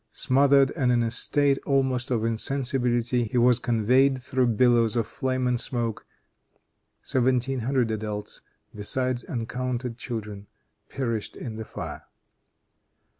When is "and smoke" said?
5.45-6.07